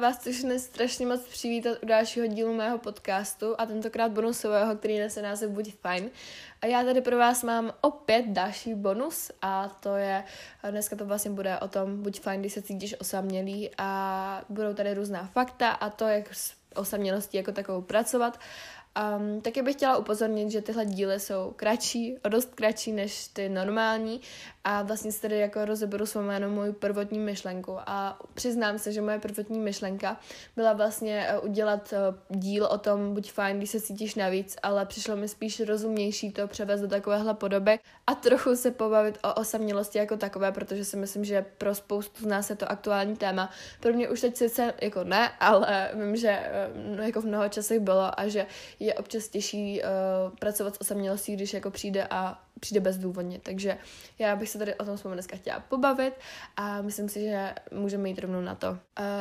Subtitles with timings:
[0.00, 5.22] vás všechny strašně moc přivítat u dalšího dílu mého podcastu a tentokrát bonusového, který nese
[5.22, 6.10] název Buď fajn.
[6.62, 10.24] A já tady pro vás mám opět další bonus a to je,
[10.70, 14.94] dneska to vlastně bude o tom, buď fajn, když se cítíš osamělý a budou tady
[14.94, 18.40] různá fakta a to, jak s osamělostí jako takovou pracovat
[18.98, 23.48] Um, taky bych chtěla upozornit, že tyhle díly jsou kratší, o dost kratší než ty
[23.48, 24.20] normální
[24.64, 29.00] a vlastně si tady jako rozeberu svou jméno moji prvotní myšlenku a přiznám se, že
[29.00, 30.20] moje prvotní myšlenka
[30.56, 34.86] byla vlastně uh, udělat uh, díl o tom, buď fajn, když se cítíš navíc, ale
[34.86, 39.98] přišlo mi spíš rozumnější to převést do takovéhle podoby a trochu se pobavit o osamělosti
[39.98, 43.50] jako takové, protože si myslím, že pro spoustu z nás je to aktuální téma.
[43.80, 46.40] Pro mě už teď sice jako ne, ale vím, že
[46.94, 48.46] uh, jako v mnoho časech bylo a že
[48.80, 53.40] je občas těžší uh, pracovat s osamělostí, když jako přijde a přijde bezdůvodně.
[53.42, 53.78] Takže
[54.18, 56.14] já bych se tady o tom s dneska chtěla pobavit
[56.56, 58.70] a myslím si, že můžeme jít rovnou na to.
[58.70, 58.76] Uh,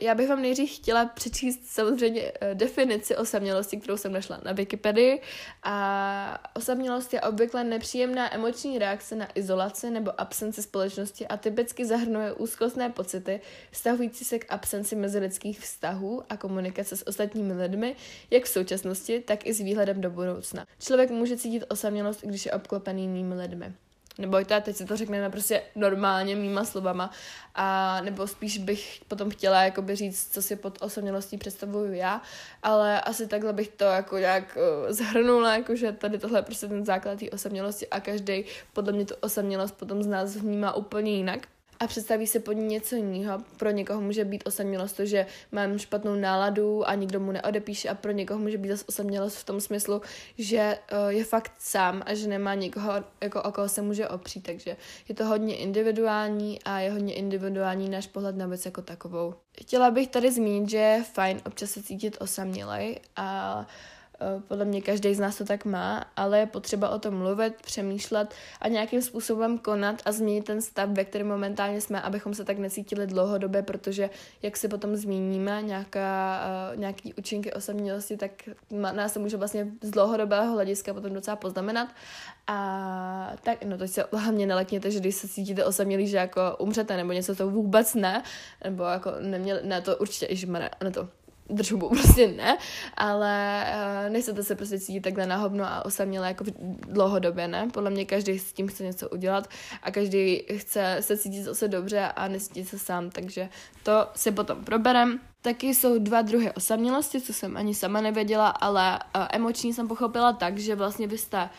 [0.00, 5.22] já bych vám nejdřív chtěla přečíst samozřejmě uh, definici osamělosti, kterou jsem našla na Wikipedii.
[5.62, 12.32] A osamělost je obvykle nepříjemná emoční reakce na izolaci nebo absenci společnosti a typicky zahrnuje
[12.32, 17.96] úzkostné pocity vztahující se k absenci mezilidských vztahů a komunikace s ostatními lidmi,
[18.30, 20.66] jak v současnosti, tak i s výhledem do budoucna.
[20.78, 23.72] Člověk může cítit osamělost, když je obklopený jinými lidmi.
[24.18, 27.10] Nebojte, teď si to řekneme prostě normálně mýma slovama,
[27.54, 32.22] a nebo spíš bych potom chtěla jakoby říct, co si pod osamělostí představuju já,
[32.62, 37.18] ale asi takhle bych to jako nějak zhrnula, jakože tady tohle je prostě ten základ
[37.18, 41.46] té osamělosti a každý podle mě tu osamělost potom z nás vnímá úplně jinak
[41.80, 43.38] a představí se pod ní něco jiného.
[43.56, 47.94] Pro někoho může být osamělost to, že mám špatnou náladu a nikdo mu neodepíše a
[47.94, 50.02] pro někoho může být zase osamělost v tom smyslu,
[50.38, 54.42] že uh, je fakt sám a že nemá někoho, jako o koho se může opřít,
[54.42, 54.76] takže
[55.08, 59.34] je to hodně individuální a je hodně individuální náš pohled na věc jako takovou.
[59.60, 63.64] Chtěla bych tady zmínit, že je fajn občas se cítit osamělej a uh,
[64.48, 68.34] podle mě každý z nás to tak má, ale je potřeba o tom mluvit, přemýšlet
[68.60, 72.58] a nějakým způsobem konat a změnit ten stav, ve kterém momentálně jsme, abychom se tak
[72.58, 74.10] necítili dlouhodobě, protože
[74.42, 76.40] jak si potom zmíníme nějaká,
[76.72, 78.30] uh, nějaký účinky osamělosti, tak
[78.70, 81.88] nás to může vlastně z dlouhodobého hlediska potom docela poznamenat.
[82.46, 86.96] A tak, no to se hlavně nelekněte, že když se cítíte osamělý, že jako umřete
[86.96, 88.22] nebo něco, to vůbec ne,
[88.64, 91.08] nebo jako neměli, ne, to určitě, ježišmarja, ne to,
[91.50, 92.58] držbu, prostě ne,
[92.96, 93.64] ale
[94.04, 96.44] uh, nechcete se prostě cítit takhle nahovno a osaměle jako
[96.88, 97.68] dlouhodobě, ne?
[97.72, 99.48] Podle mě každý s tím chce něco udělat
[99.82, 103.48] a každý chce se cítit zase dobře a necítit se sám, takže
[103.82, 105.20] to si potom proberem.
[105.42, 110.32] Taky jsou dva druhy osamělosti, co jsem ani sama nevěděla, ale uh, emoční jsem pochopila
[110.32, 111.50] tak, že vlastně vy jste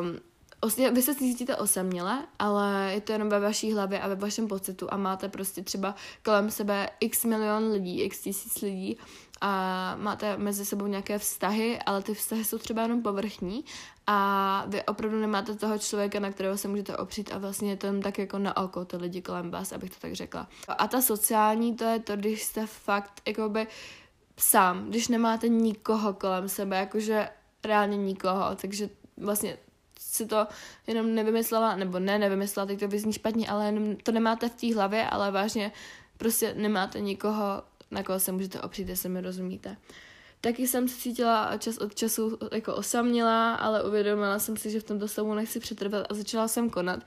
[0.00, 0.18] um,
[0.64, 4.48] Osně, vy se cítíte osaměle, ale je to jenom ve vaší hlavě a ve vašem
[4.48, 8.98] pocitu a máte prostě třeba kolem sebe x milion lidí, x tisíc lidí
[9.40, 13.64] a máte mezi sebou nějaké vztahy, ale ty vztahy jsou třeba jenom povrchní
[14.06, 17.86] a vy opravdu nemáte toho člověka, na kterého se můžete opřít a vlastně je to
[17.86, 20.48] jen tak jako na oko ty lidi kolem vás, abych to tak řekla.
[20.68, 23.66] A ta sociální, to je to, když jste fakt jakoby
[24.38, 27.28] sám, když nemáte nikoho kolem sebe, jakože
[27.64, 29.58] reálně nikoho, takže vlastně
[30.02, 30.46] si to
[30.86, 34.74] jenom nevymyslela, nebo ne, nevymyslela, teď to vyzní špatně, ale jenom to nemáte v té
[34.74, 35.72] hlavě, ale vážně
[36.16, 39.76] prostě nemáte nikoho, na koho se můžete opřít, jestli mi rozumíte.
[40.40, 44.84] Taky jsem se cítila čas od času jako osamělá, ale uvědomila jsem si, že v
[44.84, 47.00] tomto stavu nechci přetrvat a začala jsem konat.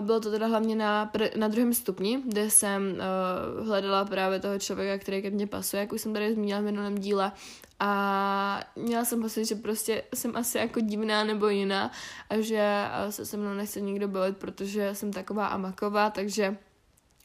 [0.00, 5.02] Bylo to teda hlavně na, na druhém stupni, kde jsem uh, hledala právě toho člověka,
[5.02, 7.32] který ke mně pasuje, jak už jsem tady zmínila v minulém díle.
[7.80, 11.90] A měla jsem pocit, že prostě jsem asi jako divná nebo jiná
[12.30, 16.56] a že se se mnou nechce nikdo bavit, protože jsem taková amaková, takže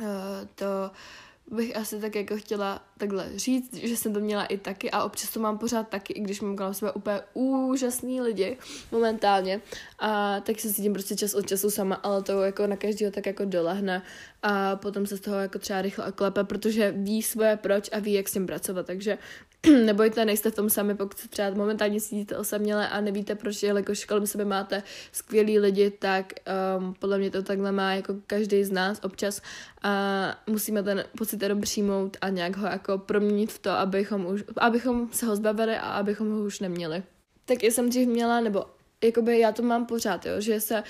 [0.00, 0.06] uh,
[0.54, 0.90] to
[1.50, 5.30] bych asi tak jako chtěla takhle říct, že jsem to měla i taky a občas
[5.30, 8.56] to mám pořád taky, i když mám kolem sebe úplně úžasný lidi
[8.92, 9.60] momentálně.
[9.98, 13.26] A tak se cítím prostě čas od času sama, ale to jako na každého tak
[13.26, 14.02] jako dolehne
[14.42, 18.12] a potom se z toho jako třeba rychle klepe, protože ví svoje proč a ví,
[18.12, 19.18] jak s tím pracovat, takže
[19.84, 24.04] nebojte, nejste v tom sami, pokud se třeba momentálně cítíte osaměle a nevíte proč, jelikož
[24.04, 24.82] kolem sebe máte
[25.12, 26.32] skvělý lidi, tak
[26.78, 29.42] um, podle mě to takhle má jako každý z nás občas
[29.82, 29.92] a
[30.46, 35.08] musíme ten pocit jenom přijmout a nějak ho jako proměnit v to, abychom, už, abychom
[35.12, 37.02] se ho zbavili a abychom ho už neměli.
[37.44, 38.64] Tak jsem dřív měla, nebo
[39.06, 40.82] jakoby já to mám pořád, jo, že se,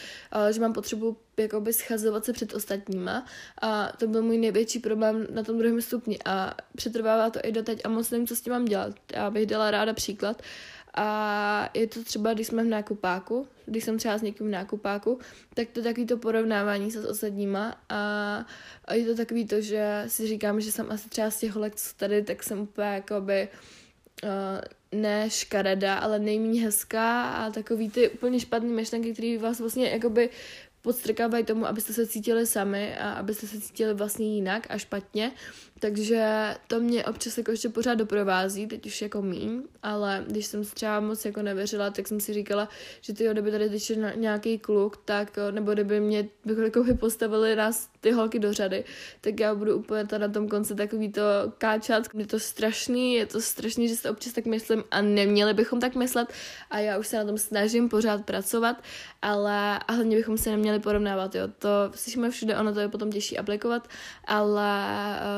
[0.51, 3.27] že mám potřebu jakoby schazovat se před ostatníma
[3.63, 7.81] a to byl můj největší problém na tom druhém stupni a přetrvává to i doteď
[7.85, 8.95] a moc nevím, co s tím mám dělat.
[9.13, 10.43] Já bych dala ráda příklad
[10.95, 15.19] A je to třeba, když jsme v nákupáku, když jsem třeba s někým v nákupáku,
[15.55, 17.99] tak to takový to porovnávání se s ostatníma a,
[18.85, 21.75] a je to takový to, že si říkám, že jsem asi třeba z těch holek,
[21.77, 23.49] co tady, tak jsem úplně jakoby
[24.25, 29.91] uh, ne škareda, ale nejméně hezká a takový ty úplně špatný myšlenky, které vás vlastně
[29.91, 30.31] jakoby
[30.83, 35.33] podstrkávají tomu, abyste se cítili sami a abyste se cítili vlastně jinak a špatně.
[35.85, 40.65] Takže to mě občas jako ještě pořád doprovází, teď už jako míň, ale když jsem
[40.65, 42.69] třeba moc jako nevěřila, tak jsem si říkala,
[43.01, 46.29] že ty kdyby tady teď nějaký kluk, tak, nebo kdyby mě
[46.65, 48.85] jako by postavili nás ty holky do řady,
[49.21, 51.23] tak já budu úplně tady na tom konci takový to
[51.59, 52.03] káčat.
[52.15, 55.95] Je to strašný, je to strašný, že si občas tak myslím a neměli bychom tak
[55.95, 56.33] myslet
[56.71, 58.83] a já už se na tom snažím pořád pracovat,
[59.23, 61.49] ale a hlavně bychom se neměli porovnávat, jo.
[61.59, 63.89] To slyšíme všude, ono to je potom těžší aplikovat,
[64.25, 64.89] ale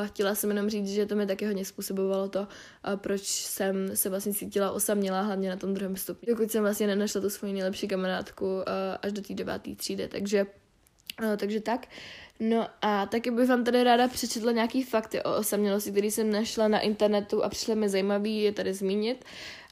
[0.01, 2.47] uh, chtěla jsem jenom říct, že to mi taky hodně způsobovalo to,
[2.95, 6.33] proč jsem se vlastně cítila osamělá, hlavně na tom druhém stupni.
[6.33, 8.47] Dokud jsem vlastně nenašla tu svoji nejlepší kamarádku
[9.01, 10.45] až do té deváté třídy, takže,
[11.37, 11.87] takže tak.
[12.39, 16.67] No a taky bych vám tady ráda přečetla nějaký fakty o osamělosti, které jsem našla
[16.67, 19.25] na internetu a přišly mi zajímavý je tady zmínit.
[19.25, 19.66] Uh,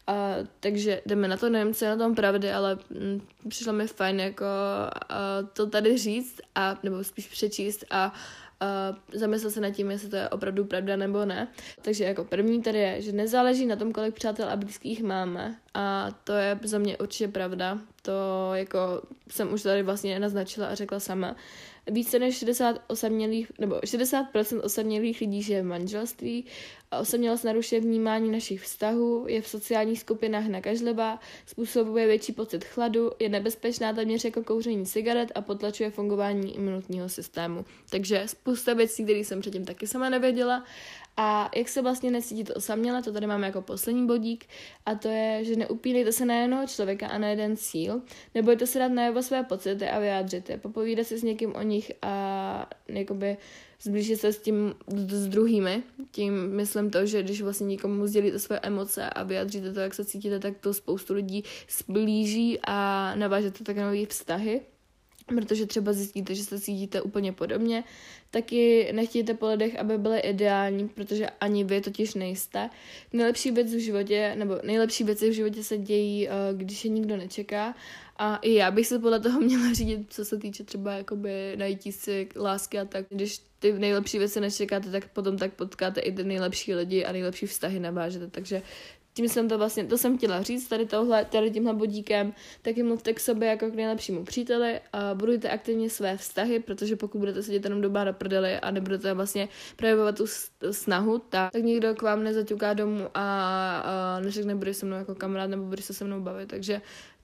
[0.59, 4.19] takže jdeme na to, nevím, co je na tom pravdy, ale mm, přišlo mi fajn
[4.19, 4.45] jako
[5.11, 8.13] uh, to tady říct, a, nebo spíš přečíst a
[8.61, 11.47] uh, zamyslet se nad tím, jestli to je opravdu pravda nebo ne.
[11.81, 16.11] Takže jako první tady je, že nezáleží na tom, kolik přátel a blízkých máme a
[16.23, 17.79] to je za mě určitě pravda.
[18.01, 18.11] To
[18.53, 21.35] jako jsem už tady vlastně naznačila a řekla sama.
[21.91, 26.45] Více než 60 osamělých, nebo 60% osamělých lidí žije v manželství.
[26.91, 33.11] A osamělost narušuje vnímání našich vztahů, je v sociálních skupinách nakažlivá, způsobuje větší pocit chladu,
[33.19, 37.65] je nebezpečná téměř jako kouření cigaret a potlačuje fungování imunitního systému.
[37.89, 40.63] Takže spousta věcí, které jsem předtím taky sama nevěděla
[41.17, 44.45] a jak se vlastně necítit osaměle, to tady máme jako poslední bodík,
[44.85, 48.01] a to je, že neupínejte se na jednoho člověka a na jeden cíl,
[48.35, 51.91] nebojte se dát najevo své pocity a vyjádřit je, popovídat si s někým o nich
[52.01, 53.37] a jakoby
[53.81, 54.75] zblížit se s tím
[55.07, 55.83] s druhými.
[56.11, 60.05] Tím myslím to, že když vlastně někomu sdělíte své emoce a vyjádříte to, jak se
[60.05, 61.43] cítíte, tak to spoustu lidí
[61.77, 64.61] zblíží a navážete tak nové vztahy
[65.27, 67.83] protože třeba zjistíte, že se cítíte úplně podobně,
[68.31, 72.69] taky nechtějte po lidech, aby byly ideální, protože ani vy totiž nejste.
[73.13, 77.17] Nejlepší věc v životě, nebo nejlepší věci v životě se dějí, eh, když je nikdo
[77.17, 77.75] nečeká
[78.17, 81.95] a i já bych se podle toho měla řídit, co se týče třeba jakoby najít
[81.95, 83.05] si lásky a tak.
[83.09, 87.45] Když ty nejlepší věci nečekáte, tak potom tak potkáte i ty nejlepší lidi a nejlepší
[87.45, 88.27] vztahy navážete.
[88.27, 88.61] Takže
[89.15, 93.13] tím jsem to vlastně, to jsem chtěla říct tady tohle, tady tímhle bodíkem, taky mluvte
[93.13, 97.63] k sobě jako k nejlepšímu příteli a budujte aktivně své vztahy, protože pokud budete sedět
[97.63, 100.25] jenom doba na prdeli a nebudete vlastně projevovat tu
[100.71, 105.15] snahu, tak, tak nikdo k vám nezaťuká domů a, a neřekne, budeš se mnou jako
[105.15, 106.81] kamarád nebo budeš se se mnou bavit, takže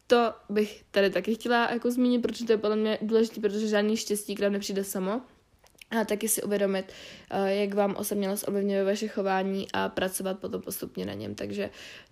[0.08, 3.98] to bych tady taky chtěla jako zmínit, protože to je podle mě důležité, protože žádný
[3.98, 5.22] štěstí k nám nepřijde samo
[5.92, 6.92] a taky si uvědomit,
[7.30, 11.36] eh, jak vám osamělost ovlivňuje vaše chování a pracovat potom postupně na něm.
[11.36, 11.70] Takže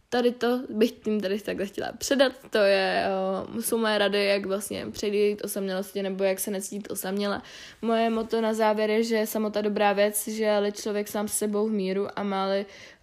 [0.10, 2.32] tady to bych tím tady takhle chtěla předat.
[2.50, 3.06] To je,
[3.52, 7.42] uh, jsou moje rady, jak vlastně přejít osamělosti nebo jak se necítit osaměle.
[7.82, 11.38] Moje moto na závěr je, že je samota dobrá věc, že ale člověk sám s
[11.38, 12.48] sebou v míru a má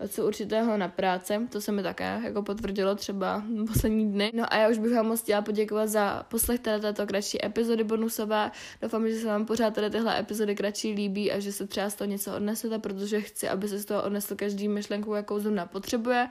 [0.09, 1.43] co určitého na práce.
[1.53, 4.31] To se mi také jako potvrdilo třeba poslední dny.
[4.35, 7.85] No a já už bych vám moc chtěla poděkovat za poslech tady této kratší epizody
[7.85, 8.51] bonusové.
[8.83, 11.95] Doufám, že se vám pořád tady tyhle epizody kratší líbí a že se třeba z
[11.95, 16.29] toho něco odnesete, protože chci, aby se z toho odnesl každý myšlenku, jakou zrovna potřebuje.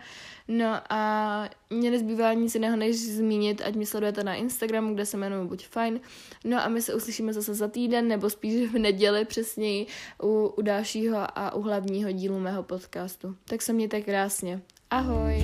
[0.65, 5.17] No a mě nezbývá nic jiného, než zmínit, ať mi sledujete na Instagramu, kde se
[5.17, 5.99] jmenuji Buď fajn.
[6.43, 9.87] No a my se uslyšíme zase za týden, nebo spíš v neděli přesněji
[10.23, 13.35] u, u dalšího a u hlavního dílu mého podcastu.
[13.49, 14.61] Tak se mějte krásně.
[14.89, 15.43] Ahoj!